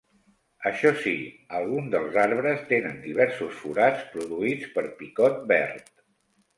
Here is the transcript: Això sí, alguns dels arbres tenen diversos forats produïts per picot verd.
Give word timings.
Això 0.69 0.91
sí, 1.01 1.13
alguns 1.59 1.91
dels 1.97 2.17
arbres 2.23 2.65
tenen 2.73 2.99
diversos 3.05 3.55
forats 3.61 4.11
produïts 4.17 4.77
per 4.79 4.89
picot 5.05 5.43
verd. 5.57 5.99